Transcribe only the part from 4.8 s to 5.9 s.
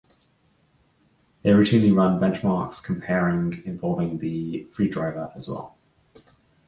driver as well.